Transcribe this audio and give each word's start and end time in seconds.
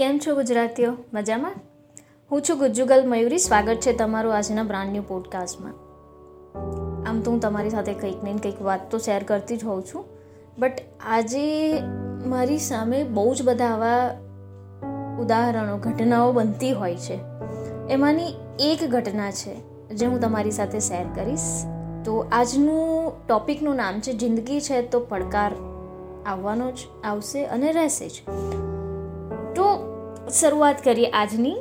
કેમ 0.00 0.20
છો 0.26 0.34
ગુજરાતીઓ? 0.34 0.92
મજામાં? 1.14 1.54
હું 2.30 2.42
છું 2.42 2.58
ગુજ્જુગલ 2.58 3.08
મયુરી. 3.08 3.38
સ્વાગત 3.38 3.74
છે 3.74 3.92
તમારું 3.92 4.36
આજના 4.36 4.62
બ્રાન્ડ 4.62 4.92
ન્યૂ 4.92 5.02
પોડકાસ્ટમાં 5.08 5.72
આમ 7.08 7.20
તો 7.20 7.30
હું 7.30 7.40
તમારી 7.40 7.70
સાથે 7.70 7.94
કંઈક 7.94 8.22
ને 8.22 8.32
કંઈક 8.32 8.62
વાત 8.62 8.90
તો 8.90 8.98
શેર 8.98 9.22
કરતી 9.22 9.56
જ 9.56 9.64
હોઉં 9.64 9.82
છું. 9.82 10.04
બટ 10.58 10.72
આજે 11.06 11.74
મારી 12.26 12.58
સામે 12.58 13.04
બહુ 13.04 13.34
જ 13.34 13.42
બધા 13.42 13.64
આવા 13.64 14.10
ઉદાહરણો, 15.20 15.76
ઘટનાઓ 15.76 16.32
બનતી 16.32 16.72
હોય 16.72 16.96
છે. 16.96 17.18
એમાંની 17.90 18.26
એક 18.58 18.90
ઘટના 18.90 19.30
છે 19.30 19.54
જે 19.88 20.06
હું 20.06 20.20
તમારી 20.20 20.50
સાથે 20.50 20.80
શેર 20.80 21.06
કરીશ. 21.14 21.64
તો 22.04 22.26
આજનું 22.32 23.12
ટોપિકનું 23.26 23.76
નામ 23.76 24.00
છે, 24.00 24.12
જિંદગી 24.12 24.60
છે 24.60 24.82
તો 24.82 25.00
પડકાર. 25.00 25.52
આવવાનો 26.26 26.70
જ, 26.70 26.78
આવશે 27.04 27.44
અને 27.44 27.72
રહેશે 27.72 28.08
જ. 28.08 28.22
શરૂઆત 30.38 30.82
કરીએ 30.84 31.08
આજની. 31.10 31.56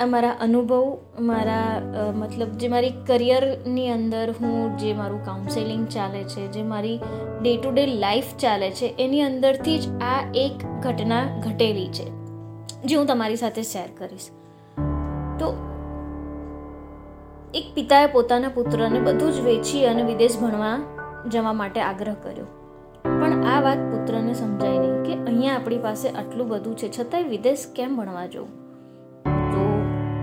અમારા 0.00 0.32
અનુભવ 0.40 0.86
મારા 1.20 1.82
મતલબ 2.16 2.50
જે 2.60 2.68
મારી 2.68 2.92
કરિયરની 3.06 3.86
અંદર 3.90 4.26
હું, 4.30 4.56
જે 4.78 4.90
મારું 4.94 5.20
કાઉન્સેલિંગ 5.24 5.84
ચાલે 5.86 6.22
છે, 6.24 6.42
જે 6.52 6.62
મારી 6.62 6.98
ડે 7.42 7.52
ટુ 7.56 7.70
ડે 7.70 7.84
લાઈફ 7.86 8.30
ચાલે 8.38 8.68
છે, 8.70 8.90
એની 8.98 9.22
અંદરથી 9.22 9.78
જ 9.78 10.02
આ 10.02 10.20
એક 10.34 10.66
ઘટના 10.82 11.24
ઘટેલી 11.46 11.88
છે, 11.88 12.06
જે 12.84 12.96
હું 12.96 13.06
તમારી 13.06 13.36
સાથે 13.36 13.62
શેર 13.62 13.88
કરીશ. 13.98 14.28
તો 15.38 15.48
એક 17.54 17.66
પિતાએ 17.74 18.06
પોતાના 18.06 18.54
પુત્રને 18.54 19.00
બધું 19.00 19.32
જ 19.32 19.40
વેચી 19.40 19.86
અને 19.86 20.02
વિદેશ 20.02 20.38
ભણવા 20.38 20.76
જવા 21.28 21.56
માટે 21.62 21.80
આગ્રહ 21.80 22.14
કર્યો. 22.22 22.48
પણ 23.04 23.44
આ 23.46 23.60
વાત 23.60 23.80
પુત્રને 23.90 24.34
સમજાઈ 24.34 24.78
નહીં. 24.78 24.97
કે 25.08 25.18
અહીંયા 25.18 25.54
આપણી 25.54 25.78
પાસે 25.78 26.08
આટલું 26.10 26.48
બધું 26.48 26.76
છે, 26.76 26.88
છતાંય 26.88 27.28
વિદેશ 27.28 27.66
કેમ 27.76 27.96
ભણવા 27.96 28.26
જવું? 28.26 28.48
તો 29.52 29.62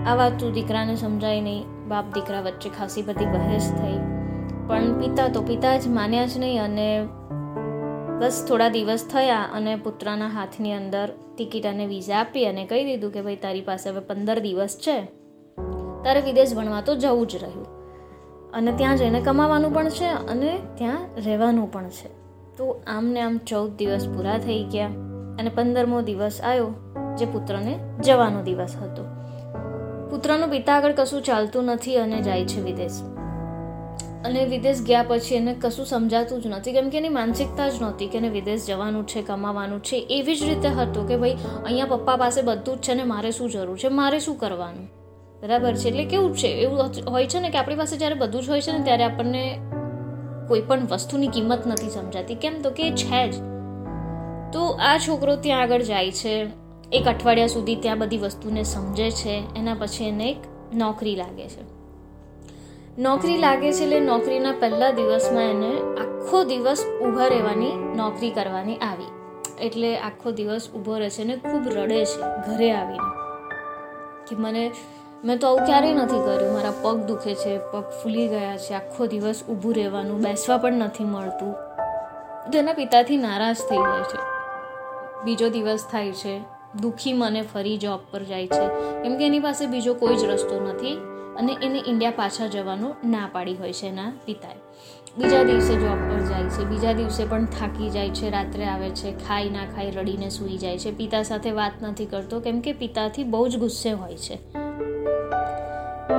આ 0.09 0.15
વાત 0.15 0.39
તું 0.39 0.53
દીકરાને 0.53 0.95
સમજાય 0.95 1.41
નહીં. 1.41 1.63
બાપ 1.87 2.05
દીકરા 2.13 2.41
વચ્ચે 2.41 2.69
ખાસી 2.69 3.01
બધી 3.01 3.25
બહેસ 3.25 3.69
થઈ. 3.73 3.99
પણ 4.67 4.93
પિતા 4.99 5.27
તો 5.29 5.41
પિતા 5.41 5.77
જ 5.77 5.87
માન્યા 5.87 6.25
જ 6.25 6.37
નહીં 6.37 6.63
અને 6.63 7.07
બસ 8.19 8.45
થોડા 8.47 8.69
દિવસ 8.69 9.05
થયા 9.13 9.45
અને 9.53 9.75
પુત્રના 9.75 10.27
હાથની 10.27 10.73
અંદર 10.73 11.07
ટિકિટ 11.35 11.65
અને 11.65 11.85
વિઝા 11.85 12.19
આપી 12.19 12.45
અને 12.45 12.65
કહી 12.65 12.83
દીધું 12.83 13.11
કે 13.11 13.21
ભાઈ, 13.21 13.35
તારી 13.35 13.61
પાસે 13.61 13.89
હવે 13.89 13.99
પંદર 13.99 14.39
દિવસ 14.39 14.77
છે. 14.77 14.97
તારે 16.03 16.21
વિદેશ 16.21 16.53
ભણવા 16.55 16.81
તો 16.81 16.95
જવું 16.95 17.27
જ 17.27 17.37
રહ્યું. 17.37 17.67
અને 18.53 18.71
ત્યાં 18.71 18.95
જઈને 18.95 19.21
કમાવાનું 19.21 19.73
પણ 19.73 19.89
છે 19.89 20.05
અને 20.05 20.51
ત્યાં 20.75 21.01
રહેવાનું 21.25 21.71
પણ 21.71 21.89
છે. 21.89 22.24
તો 22.57 22.81
આમ 22.87 23.05
ને 23.05 23.21
આમ 23.21 23.37
ચૌદ 23.37 23.75
દિવસ 23.75 24.07
પૂરા 24.07 24.37
થઈ 24.37 24.63
ગયા 24.63 24.87
અને 25.39 25.49
પંદરમો 25.49 26.01
દિવસ 26.01 26.41
આવ્યો, 26.41 26.73
જે 27.17 27.25
પુત્રને 27.25 27.79
જવાનો 28.03 28.41
દિવસ 28.41 28.75
હતો. 28.81 29.03
પુત્રનો 30.09 30.47
પિતા 30.47 30.73
આગળ 30.73 30.93
કશું 30.93 31.23
ચાલતું 31.23 31.63
નથી 31.63 31.95
અને 31.95 32.21
જાય 32.21 32.45
છે 32.45 32.61
વિદેશ. 32.61 33.01
અને 34.25 34.45
વિદેશ 34.45 34.81
ગયા 34.85 35.05
પછી 35.07 35.35
એને 35.35 35.55
કશું 35.61 35.85
સમજાતું 35.85 36.41
જ 36.41 36.47
નથી, 36.47 36.73
કેમ 36.73 36.89
કે 36.89 36.97
એની 36.97 37.09
માનસિકતા 37.09 37.69
જ 37.69 37.71
નહોતી 37.81 38.07
કે 38.07 38.17
એને 38.17 38.29
વિદેશ 38.29 38.67
જવાનું 38.67 39.07
છે, 39.07 39.21
કમાવાનું 39.21 39.83
છે. 39.83 40.07
એવી 40.09 40.35
જ 40.35 40.43
રીતે 40.43 40.67
હતું 40.67 41.07
કે 41.07 41.17
ભાઈ, 41.17 41.37
અહીંયા 41.65 41.85
પપ્પા 41.85 42.15
પાસે 42.15 42.41
બધું 42.41 42.77
જ 42.77 42.79
છે 42.79 42.93
ને 42.93 43.03
મારે 43.03 43.31
શું 43.31 43.49
જરૂર 43.49 43.77
છે? 43.77 43.87
મારે 43.87 44.19
શું 44.19 44.37
કરવાનું? 44.37 44.85
બરાબર 45.41 45.73
છે? 45.73 45.89
એટલે 45.89 46.05
કેવું 46.05 46.35
છે? 46.35 46.47
એવું 46.47 46.79
હોય 47.11 47.27
છે 47.27 47.39
ને 47.39 47.49
કે 47.49 47.57
આપણી 47.57 47.75
પાસે 47.75 47.97
જ્યારે 47.97 48.15
બધું 48.15 48.41
જ 48.41 48.49
હોય 48.49 48.61
છે 48.61 48.71
ને 48.71 48.83
ત્યારે 48.83 49.03
આપણને 49.03 49.59
કોઈ 50.47 50.61
પણ 50.61 50.87
વસ્તુની 50.87 51.27
કિંમત 51.27 51.67
નથી 51.67 51.89
સમજાતી. 51.89 52.35
કેમ 52.35 52.61
તો 52.61 52.69
કે 52.69 52.91
છે 52.91 53.31
જ. 53.31 53.35
તો 54.53 54.77
આ 54.81 54.97
છોકરો 54.97 55.35
ત્યાં 55.35 55.61
આગળ 55.61 55.81
જાય 55.81 56.11
છે. 56.11 56.47
એક 56.91 57.07
અઠવાડિયા 57.07 57.47
સુધી 57.47 57.75
ત્યાં 57.75 57.99
બધી 57.99 58.17
વસ્તુને 58.17 58.63
સમજે 58.63 59.11
છે. 59.11 59.43
એના 59.55 59.73
પછી 59.73 60.07
એને 60.07 60.29
એક 60.29 60.37
નોકરી 60.73 61.15
લાગે 61.15 61.47
છે. 61.47 61.75
નોકરી 63.01 63.37
લાગે 63.37 63.73
છે 63.73 63.83
એટલે 63.83 63.99
નોકરીના 63.99 64.51
પહેલા 64.51 64.91
દિવસમાં 64.91 65.43
એને 65.43 65.71
આખો 65.77 66.43
દિવસ 66.43 66.85
ઊભા 67.01 67.27
રહેવાની 67.27 67.71
નોકરી 67.95 68.31
કરવાની 68.31 68.75
આવી. 68.75 69.05
એટલે 69.65 69.97
આખો 69.97 70.31
દિવસ 70.31 70.69
ઊભો 70.75 70.97
રહે 70.97 71.09
છે 71.09 71.23
ને 71.23 71.37
ખૂબ 71.37 71.67
રડે 71.67 72.05
છે 72.05 72.21
ઘરે 72.21 72.71
આવીને. 72.71 73.25
કે 74.27 74.35
મને 74.35 74.71
મેં 75.23 75.39
તો 75.39 75.47
આવું 75.47 75.65
ક્યારેય 75.65 75.93
નથી 75.93 76.25
કર્યું. 76.25 76.53
મારા 76.53 76.73
પગ 76.81 76.97
દુખે 76.97 77.35
છે, 77.35 77.57
પગ 77.57 77.83
ફૂલી 78.03 78.27
ગયા 78.27 78.57
છે, 78.57 78.73
આખો 78.73 79.05
દિવસ 79.05 79.43
ઊભું 79.49 79.75
રહેવાનું, 79.75 80.19
બેસવા 80.19 80.57
પણ 80.57 80.73
નથી 80.73 81.03
મળતું. 81.03 81.55
તેના 82.51 82.73
પિતાથી 82.73 83.17
નારાજ 83.17 83.55
થઈ 83.55 83.77
જાય 83.77 84.03
છે. 84.03 84.35
બીજો 85.23 85.49
દિવસ 85.49 85.85
થાય 85.91 86.11
છે. 86.11 86.41
દુઃખી 86.81 87.13
મને 87.13 87.41
ફરી 87.41 87.77
જોબ 87.77 87.99
પર 88.11 88.23
જાય 88.23 88.47
છે. 88.47 88.67
કેમ 89.03 89.17
કે 89.17 89.25
એની 89.25 89.39
પાસે 89.39 89.65
બીજો 89.65 89.93
કોઈ 89.93 90.15
જ 90.15 90.23
રસ્તો 90.23 90.59
નથી 90.59 90.97
અને 91.37 91.57
એને 91.63 91.83
ઇન્ડિયા 91.87 92.11
પાછા 92.11 92.47
જવાનું 92.47 93.09
ના 93.09 93.29
પાડી 93.31 93.55
હોય 93.55 93.73
છે 93.73 93.85
એના 93.85 94.11
પિતાએ. 94.25 94.55
બીજા 95.17 95.43
દિવસે 95.43 95.73
જોબ 95.73 96.11
પર 96.11 96.19
જાય 96.19 96.43
છે. 96.43 96.63
બીજા 96.63 96.93
દિવસે 96.93 97.25
પણ 97.25 97.45
થાકી 97.45 97.89
જાય 97.89 98.09
છે. 98.09 98.29
રાત્રે 98.29 98.65
આવે 98.65 98.89
છે. 98.89 99.11
ખાઈ 99.11 99.49
ના 99.49 99.65
ખાઈ 99.75 99.91
રડીને 99.91 100.29
સૂઈ 100.29 100.57
જાય 100.57 100.77
છે. 100.77 100.91
પિતા 100.91 101.23
સાથે 101.23 101.51
વાત 101.51 101.71
નથી 101.81 102.05
કરતો 102.05 102.39
કેમ 102.39 102.59
કે 102.59 102.73
પિતાથી 102.73 103.23
બહુ 103.23 103.47
જ 103.47 103.57
ગુસ્સે 103.57 103.91
હોય 103.91 104.17
છે. 104.17 104.64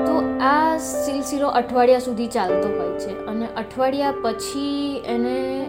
તો 0.05 0.39
આ 0.41 0.77
સિલસિલો 0.77 1.49
અઠવાડિયા 1.49 1.99
સુધી 1.99 2.27
ચાલતો 2.27 2.69
હોય 2.69 2.99
છે 2.99 3.27
અને 3.27 3.47
અઠવાડિયા 3.47 4.15
પછી 4.23 5.03
એને 5.07 5.67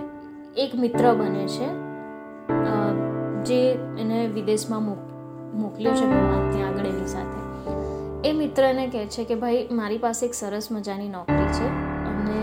એક 0.58 0.76
મિત્ર 0.76 1.14
બને 1.14 1.48
છે 1.48 1.88
જે 3.44 3.72
એને 4.00 4.28
વિદેશમાં 4.28 4.84
મોકલ્યો 5.58 5.94
છે 5.94 6.06
ત્યાં 6.52 6.70
આગળ 6.70 6.86
એની 6.86 7.08
સાથે. 7.08 7.38
એ 8.30 8.34
મિત્રને 8.34 8.88
કહે 8.88 9.06
છે 9.06 9.24
કે, 9.24 9.36
ભાઈ, 9.36 9.68
મારી 9.72 9.98
પાસે 9.98 10.26
એક 10.26 10.34
સરસ 10.34 10.68
મજાની 10.72 11.10
નોકરી 11.10 11.48
છે 11.48 11.68
અને 12.06 12.40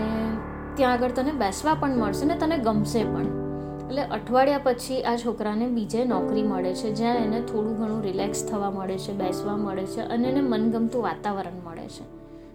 ત્યાં 0.75 0.93
આગળ 0.93 1.11
તને 1.11 1.31
બેસવા 1.31 1.73
પણ 1.73 1.97
મળશે 1.97 2.25
ને 2.25 2.37
તને 2.37 2.57
ગમશે 2.57 3.03
પણ. 3.03 3.44
એટલે 3.85 4.01
અઠવાડિયા 4.01 4.57
પછી 4.57 5.01
આ 5.03 5.15
છોકરાને 5.17 5.67
બીજે 5.67 6.05
નોકરી 6.05 6.43
મળે 6.43 6.73
છે, 6.73 6.93
જ્યાં 6.93 7.15
એને 7.15 7.41
થોડું 7.41 7.75
ઘણું 7.77 8.01
રિલેક્સ 8.03 8.45
થવા 8.45 8.71
મળે 8.71 8.97
છે, 8.97 9.13
બેસવા 9.13 9.57
મળે 9.57 9.85
છે 9.85 10.01
અને 10.01 10.29
એને 10.29 10.41
મનગમતું 10.41 11.03
વાતાવરણ 11.03 11.59
મળે 11.65 11.87
છે. 11.87 12.03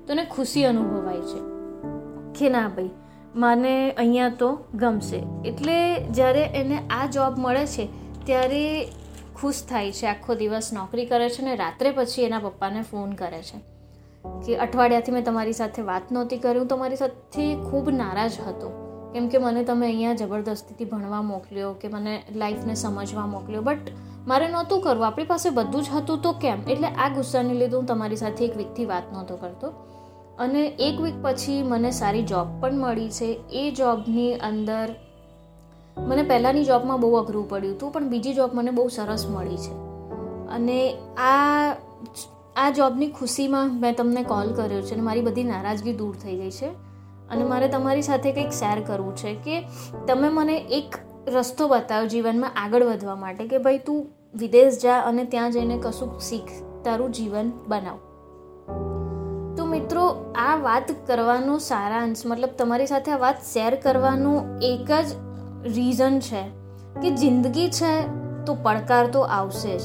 તો 0.06 0.12
એને 0.12 0.24
ખુશી 0.24 0.64
અનુભવાય 0.64 1.20
છે 1.20 1.40
કે 2.38 2.50
ના 2.50 2.68
ભાઈ, 2.68 2.90
મને 3.34 3.74
અહીંયા 3.90 4.28
તો 4.28 4.50
ગમશે. 4.74 5.20
એટલે 5.44 5.76
જ્યારે 6.10 6.42
એને 6.42 6.82
આ 6.90 7.06
જોબ 7.06 7.38
મળે 7.38 7.64
છે, 7.66 7.88
ત્યારે 8.26 8.88
ખુશ 9.34 9.62
થાય 9.64 9.92
છે, 9.92 10.06
આખો 10.06 10.34
દિવસ 10.34 10.72
નોકરી 10.72 11.06
કરે 11.06 11.30
છે 11.30 11.42
ને 11.42 11.56
રાત્રે 11.56 11.90
પછી 11.90 12.22
એના 12.22 12.38
પપ્પાને 12.38 12.82
ફોન 12.82 13.12
કરે 13.12 13.42
છે 13.42 13.64
કે 14.44 14.56
અઠવાડિયાથી 14.56 15.12
મેં 15.12 15.24
તમારી 15.24 15.52
સાથે 15.52 15.82
વાત 15.82 16.12
નહોતી 16.12 16.38
કરી, 16.38 16.58
હું 16.58 16.68
તમારી 16.68 16.96
સાથે 16.96 17.56
ખૂબ 17.70 17.90
નારાજ 17.90 18.40
હતો. 18.48 18.89
કેમ 19.12 19.28
કે 19.28 19.38
મને 19.38 19.64
તમે 19.64 19.86
અહીંયા 19.86 20.14
જબરદસ્તીથી 20.14 20.84
ભણવા 20.84 21.22
મોકલ્યો 21.22 21.72
કે 21.72 21.88
મને 21.88 22.22
લાઈફને 22.36 22.74
સમજવા 22.74 23.26
મોકલ્યો. 23.26 23.62
બટ 23.62 23.78
મારે 24.26 24.48
નહોતું 24.48 24.80
કરવું. 24.80 25.06
આપણી 25.06 25.24
પાસે 25.24 25.50
બધું 25.50 25.82
જ 25.82 25.88
હતું 25.96 26.22
તો 26.22 26.32
કેમ? 26.32 26.58
એટલે 26.68 26.88
આ 26.88 27.08
ગુસ્સાને 27.08 27.54
લીધે 27.54 27.76
હું 27.76 27.86
તમારી 27.86 28.16
સાથે 28.16 28.44
એક 28.44 28.56
વીકથી 28.56 28.86
વાત 28.86 29.02
નહોતો 29.12 29.36
કરતો. 29.36 29.68
અને 30.38 30.66
એક 30.66 31.00
વીક 31.00 31.14
પછી 31.22 31.62
મને 31.62 31.90
સારી 31.90 32.22
જોબ 32.22 32.60
પણ 32.60 32.78
મળી 32.78 33.10
છે. 33.10 33.40
એ 33.50 33.70
જોબની 33.70 34.34
અંદર 34.34 34.94
મને 35.98 36.22
પહેલાંની 36.22 36.64
જોબમાં 36.64 37.00
બહુ 37.00 37.14
અઘરું 37.14 37.48
પડ્યું 37.48 37.74
હતું, 37.74 37.92
પણ 37.92 38.08
બીજી 38.08 38.34
જોબ 38.34 38.50
મને 38.54 38.70
બહુ 38.70 38.88
સરસ 38.88 39.26
મળી 39.26 39.56
છે. 39.56 39.72
અને 40.48 40.94
આ 41.16 41.74
આ 42.56 42.70
જોબની 42.70 43.10
ખુશીમાં 43.10 43.80
મેં 43.80 43.96
તમને 43.96 44.22
કોલ 44.22 44.52
કર્યો 44.52 44.80
છે 44.80 44.94
અને 44.94 45.02
મારી 45.02 45.20
બધી 45.20 45.44
નારાજગી 45.44 45.92
દૂર 45.92 46.16
થઈ 46.22 46.36
ગઈ 46.36 46.50
છે. 46.50 46.89
અને 47.30 47.44
મારે 47.44 47.68
તમારી 47.68 48.02
સાથે 48.02 48.32
કંઈક 48.32 48.50
શેર 48.50 48.80
કરવું 48.80 49.16
છે 49.16 49.34
કે 49.34 49.68
તમે 50.06 50.28
મને 50.28 50.58
એક 50.58 50.96
રસ્તો 51.28 51.68
બતાવો 51.68 52.06
જીવનમાં 52.06 52.52
આગળ 52.56 52.84
વધવા 52.84 53.14
માટે 53.14 53.46
કે 53.46 53.58
ભાઈ 53.58 53.78
તું 53.78 54.06
વિદેશ 54.34 54.80
જા 54.82 55.00
અને 55.00 55.24
ત્યાં 55.24 55.50
જઈને 55.50 55.78
કશું 55.78 56.20
શીખ, 56.20 56.50
તારું 56.84 57.12
જીવન 57.12 57.52
બનાવ. 57.68 57.98
તો 59.56 59.64
મિત્રો, 59.64 60.32
આ 60.34 60.56
વાત 60.56 60.92
કરવાનો 61.06 61.58
સારાંશ, 61.58 62.26
મતલબ 62.26 62.48
તમારી 62.58 62.86
સાથે 62.86 63.10
આ 63.10 63.18
વાત 63.18 63.36
શેર 63.52 63.74
કરવાનું 63.74 64.58
એક 64.62 64.90
જ 64.90 65.06
રીઝન 65.64 66.20
છે 66.20 66.42
કે 67.02 67.10
જિંદગી 67.10 67.70
છે 67.70 68.20
તો 68.44 68.56
પડકાર 68.62 69.06
તો 69.06 69.20
આવશે 69.20 69.78
જ. 69.78 69.82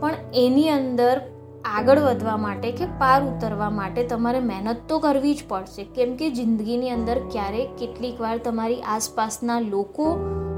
પણ 0.00 0.14
એની 0.34 0.68
અંદર 0.68 1.20
આગળ 1.64 2.00
વધવા 2.04 2.36
માટે 2.40 2.70
કે 2.78 2.86
પાર 3.00 3.18
ઉતરવા 3.26 3.70
માટે 3.76 4.00
તમારે 4.08 4.40
મહેનત 4.48 4.80
તો 4.88 4.98
કરવી 5.04 5.34
જ 5.34 5.46
પડશે. 5.48 5.84
કેમ 5.96 6.10
કે 6.20 6.26
જિંદગીની 6.38 6.92
અંદર 6.96 7.16
ક્યારેક 7.34 7.70
કેટલીક 7.80 8.20
વાર 8.24 8.36
તમારી 8.46 8.82
આસપાસના 8.94 9.56
લોકો 9.68 10.08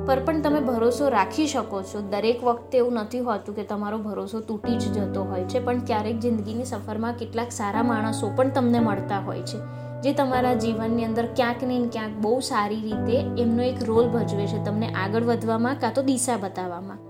પર 0.09 0.19
પણ 0.27 0.43
તમે 0.43 0.61
ભરોસો 0.67 1.13
રાખી 1.17 1.47
શકો 1.53 1.83
છો. 1.93 2.03
દરેક 2.15 2.43
વખતે 2.49 2.77
એવું 2.83 2.99
નથી 3.03 3.23
હોતું 3.31 3.59
કે 3.61 3.69
તમારો 3.71 4.03
ભરોસો 4.09 4.43
તૂટી 4.51 4.77
જ 4.83 4.93
જતો 4.99 5.25
હોય 5.31 5.47
છે, 5.47 5.61
પણ 5.61 5.87
ક્યારેક 5.89 6.21
જિંદગીની 6.27 6.69
સફરમાં 6.73 7.17
કેટલાક 7.23 7.57
સારા 7.61 7.87
માણસો 7.93 8.35
પણ 8.37 8.55
તમને 8.59 8.85
મળતા 8.89 9.23
હોય 9.31 9.47
છે, 9.53 9.63
જે 10.03 10.19
તમારા 10.21 10.55
જીવનની 10.67 11.09
અંદર 11.11 11.27
ક્યાંક 11.39 11.67
ને 11.73 11.81
ક્યાંક 11.97 12.21
બહુ 12.21 12.37
સારી 12.51 12.83
રીતે 12.89 13.43
એમનો 13.43 13.63
એક 13.63 13.83
રોલ 13.87 14.07
ભજવે 14.11 14.47
છે, 14.53 14.63
તમને 14.69 14.95
આગળ 15.03 15.33
વધવામાં 15.33 15.83
કાં 15.83 15.95
તો 15.95 16.09
દિશા 16.13 16.43
બતાવવામાં. 16.45 17.03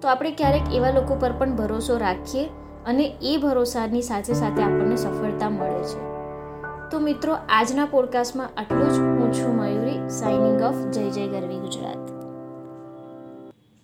તો 0.00 0.08
આપણે 0.08 0.38
ક્યારેક 0.38 0.74
એવા 0.78 0.96
લોકો 0.96 1.22
પર 1.22 1.32
પણ 1.40 1.56
ભરોસો 1.56 2.02
રાખીએ 2.08 2.48
અને 2.86 3.16
એ 3.22 3.36
ભરોસાની 3.36 4.02
સાથે 4.02 4.32
સાથે 4.32 4.62
આપણને 4.62 4.96
સફળતા 4.96 5.50
મળે 5.50 5.82
છે. 5.82 6.10
તો 6.90 6.98
મિત્રો, 6.98 7.36
આજના 7.48 7.84
પોડકાસ્ટમાં 7.84 8.50
આટલું 8.56 8.90
જ. 8.90 8.98
હું 8.98 9.32
છું 9.32 9.56
મયુરી 9.56 10.08
સાઇનિંગ 10.08 10.62
ઓફ 10.62 10.74
જય 10.74 11.10
જય 11.10 11.26
ગરવી 11.28 11.58
ગુજરાત. 11.58 11.99